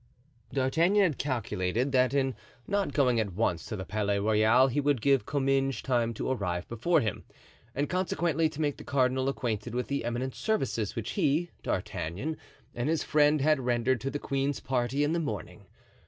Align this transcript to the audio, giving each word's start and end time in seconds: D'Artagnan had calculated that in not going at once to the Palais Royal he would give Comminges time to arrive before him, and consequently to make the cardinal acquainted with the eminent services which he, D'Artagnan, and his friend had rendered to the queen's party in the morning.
D'Artagnan 0.51 1.03
had 1.03 1.19
calculated 1.19 1.91
that 1.91 2.11
in 2.11 2.33
not 2.65 2.91
going 2.91 3.19
at 3.19 3.33
once 3.33 3.67
to 3.67 3.75
the 3.75 3.85
Palais 3.85 4.17
Royal 4.17 4.67
he 4.67 4.81
would 4.81 4.99
give 4.99 5.27
Comminges 5.27 5.83
time 5.83 6.11
to 6.15 6.31
arrive 6.31 6.67
before 6.67 7.01
him, 7.01 7.23
and 7.75 7.87
consequently 7.87 8.49
to 8.49 8.61
make 8.61 8.77
the 8.77 8.83
cardinal 8.83 9.29
acquainted 9.29 9.75
with 9.75 9.89
the 9.89 10.03
eminent 10.03 10.33
services 10.33 10.95
which 10.95 11.11
he, 11.11 11.51
D'Artagnan, 11.61 12.35
and 12.73 12.89
his 12.89 13.03
friend 13.03 13.41
had 13.41 13.59
rendered 13.59 14.01
to 14.01 14.09
the 14.09 14.17
queen's 14.17 14.59
party 14.59 15.03
in 15.03 15.13
the 15.13 15.19
morning. 15.19 15.67